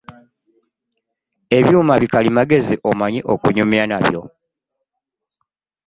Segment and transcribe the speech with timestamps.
[1.57, 4.21] Ebyuma bikalimagezi omanyi okunyumya nabyo?